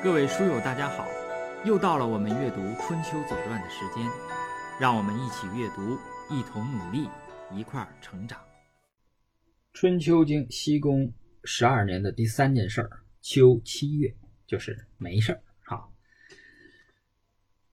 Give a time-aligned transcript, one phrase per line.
[0.00, 1.08] 各位书友，大家好！
[1.64, 4.08] 又到了我们阅读《春秋左传》的时间，
[4.80, 5.98] 让我们一起阅读，
[6.30, 7.08] 一同努力，
[7.52, 8.40] 一块儿成长。
[9.72, 14.14] 春秋经西公十二年的第三件事儿，秋七月
[14.46, 15.42] 就是没事儿。
[15.64, 15.92] 好，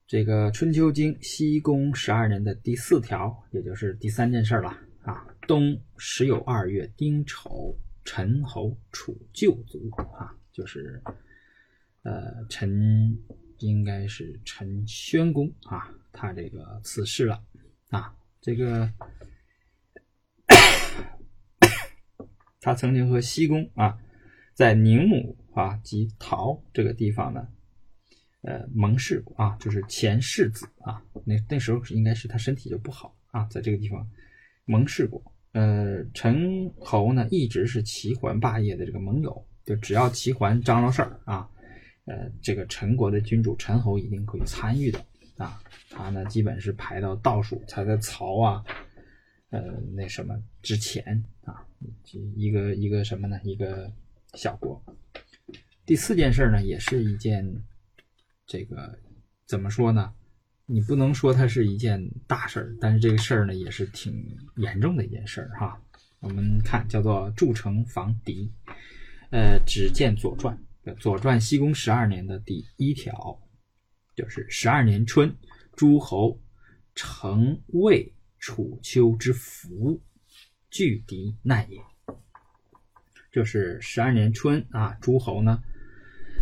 [0.08, 5.28] 这个春秋经西公十二年的第四条，也就是第三件事儿了啊。
[5.48, 11.00] 冬十有二月丁丑，陈侯楚旧族啊，就是
[12.06, 13.20] 呃陈
[13.60, 17.44] 应该是陈宣公啊，他这个辞世了
[17.90, 18.90] 啊，这个。
[22.62, 23.96] 他曾经和西宫啊，
[24.56, 27.48] 在宁母啊及陶这个地方呢，
[28.42, 34.10] 呃盟誓过啊，就是前世子啊，那那时候应该是他身体就不好啊，在这个地方
[34.66, 35.24] 盟誓过。
[35.52, 41.48] 呃，陈侯呢一直是齐桓霸业的这个盟友，就只要齐桓张罗事儿啊，
[42.06, 45.06] 呃，这个陈国的君主陈侯一定可以参与的
[45.38, 45.62] 啊。
[45.90, 48.64] 他呢基本是排到倒数，他在曹啊。
[49.52, 49.62] 呃，
[49.96, 51.66] 那什么之前啊，
[52.36, 53.40] 一个一个什么呢？
[53.44, 53.90] 一个
[54.34, 54.84] 小国。
[55.86, 57.64] 第四件事呢，也是一件
[58.46, 59.00] 这个
[59.46, 60.14] 怎么说呢？
[60.66, 65.80] 你不能说它是一件大事儿，但是这个事儿呢，也是挺严重的一件事儿哈。
[66.20, 68.52] 我们看叫做筑城防敌。
[69.30, 70.58] 呃，只见《左传》
[70.94, 73.40] 《左传》西宫十二年的第一条，
[74.16, 75.36] 就是十二年春，
[75.76, 76.40] 诸侯
[76.94, 78.12] 成魏。
[78.38, 80.00] 楚丘之福，
[80.70, 81.82] 拒敌难也。
[83.32, 85.64] 就是十二年春啊，诸侯呢，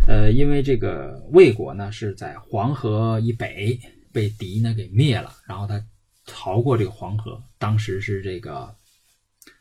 [0.05, 3.79] 呃，因为这个魏国呢是在黄河以北
[4.11, 5.81] 被敌呢给灭了，然后他
[6.25, 8.75] 逃过这个黄河，当时是这个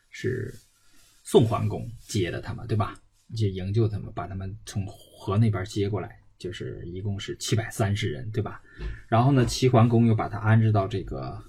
[0.09, 0.53] 是
[1.23, 3.01] 宋桓公接的他们，对吧？
[3.35, 8.61] 就营救他们，把他们从河那边接过来，就是一共是七百三十人，对吧？
[9.07, 11.43] 然后呢，齐桓公又把他安置到这个。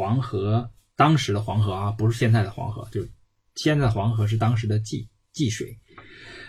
[0.00, 3.04] 黄河当时的黄河啊，不是现在的黄河，就
[3.56, 5.76] 现在的黄河是当时的济济水。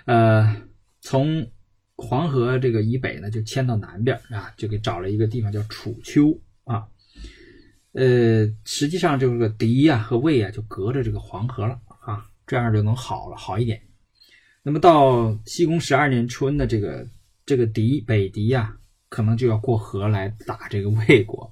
[0.06, 0.56] 呃，
[1.02, 1.50] 从
[1.96, 6.88] 黄河这个以北呢，就迁到南边啊，就给找了一个地方叫楚丘啊。
[7.94, 13.82] 呃，实际上这个狄呀和魏啊就隔着这个黄河了啊，这样就能好了好一点。
[14.62, 17.08] 那么到西宫十二年春的这个
[17.46, 18.78] 这个狄北狄呀，
[19.08, 21.52] 可能就要过河来打这个魏国。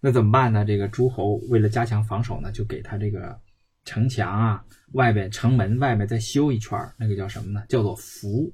[0.00, 0.64] 那怎么办呢？
[0.64, 3.38] 这个诸侯为了加强防守呢，就给他这个
[3.84, 7.64] 城墙啊，外边城门外面再修一圈那个叫什么呢？
[7.68, 8.52] 叫做浮。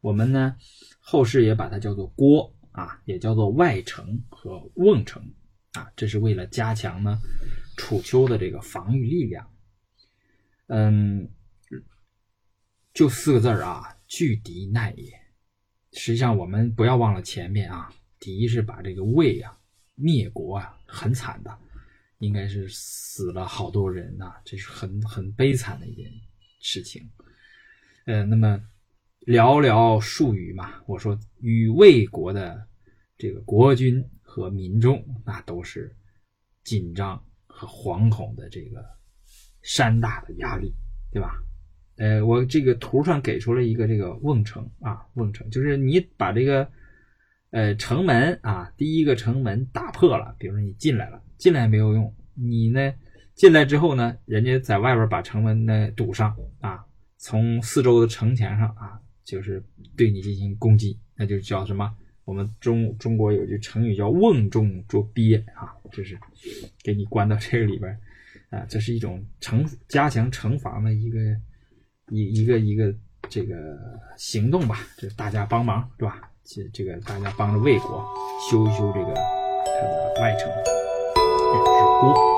[0.00, 0.56] 我们呢
[1.00, 5.22] 后世也把它叫做郭啊，也叫做外城和瓮城
[5.72, 7.18] 啊，这是为了加强呢
[7.76, 9.46] 楚丘的这个防御力量。
[10.68, 11.28] 嗯，
[12.92, 15.12] 就四个字儿啊，拒敌难也。
[15.92, 19.58] 实际上我们不要忘了前面啊，敌是把这个魏啊。
[19.94, 21.58] 灭国啊，很惨的，
[22.18, 26.10] 应该是死了好多人呐，这是很很悲惨的一件
[26.60, 27.08] 事情。
[28.06, 28.58] 呃，那么
[29.26, 32.66] 寥寥数语嘛，我说与魏国的
[33.18, 35.94] 这个国君和民众，那都是
[36.64, 38.82] 紧张和惶恐的这个
[39.60, 40.74] 山大的压力，
[41.12, 41.36] 对吧？
[41.96, 46.68] 呃，我这个图上给出了一个这个瓮城啊，瓮城就是你把这个。
[47.54, 52.94] 呃，城门啊，第一个城门打破了，比如说你进来了，进来没有用，你呢
[53.34, 56.82] 进来之后呢，人家在外边把城门呢堵上啊，
[57.18, 59.62] 从四周的城墙上啊，就是
[59.98, 61.94] 对你进行攻击，那就叫什么？
[62.24, 66.18] 我们中中国有句成语叫“瓮中捉鳖”啊，就是
[66.82, 67.92] 给你关到这个里边
[68.48, 71.18] 啊，这是一种城加强城防的一个
[72.12, 72.94] 一一个一个
[73.30, 73.54] 这个
[74.18, 76.20] 行动吧，就是大家帮忙，对吧？
[76.44, 78.04] 这这个大家帮着魏国
[78.50, 82.31] 修一修这个他的外城，也是郭。